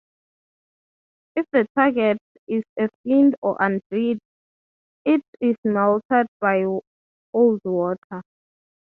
[1.35, 2.17] If the target
[2.47, 4.17] is a fiend or undead,
[5.05, 6.63] it is melted by
[7.33, 8.23] hold water.